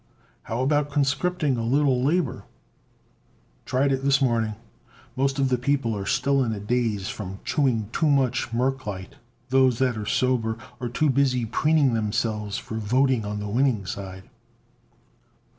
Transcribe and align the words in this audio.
"How 0.49 0.61
about 0.63 0.89
conscripting 0.89 1.57
a 1.57 1.63
little 1.63 2.03
labor?" 2.03 2.45
"Tried 3.67 3.91
it 3.91 4.03
this 4.03 4.19
morning. 4.19 4.55
Most 5.15 5.37
of 5.37 5.49
the 5.49 5.59
people 5.59 5.95
are 5.95 6.07
still 6.07 6.43
in 6.43 6.53
a 6.53 6.59
daze 6.59 7.09
from 7.09 7.37
chewing 7.45 7.87
too 7.93 8.09
much 8.09 8.49
merclite. 8.51 9.17
Those 9.49 9.77
that're 9.77 10.07
sober 10.07 10.57
are 10.79 10.89
too 10.89 11.11
busy 11.11 11.45
preening 11.45 11.93
themselves 11.93 12.57
for 12.57 12.77
voting 12.77 13.25
on 13.25 13.39
the 13.39 13.47
winning 13.47 13.85
side." 13.85 14.23